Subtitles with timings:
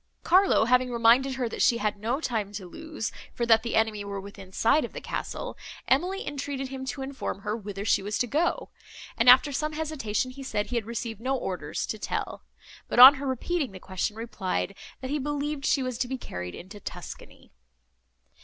[0.23, 4.03] Carlo having reminded her, that she had no time to lose, for that the enemy
[4.03, 5.55] were within sight of the castle,
[5.87, 8.69] Emily entreated him to inform her whither she was to go;
[9.15, 12.41] and, after some hesitation, he said he had received no orders to tell;
[12.87, 16.55] but, on her repeating the question, replied, that he believed she was to be carried
[16.55, 17.51] into Tuscany.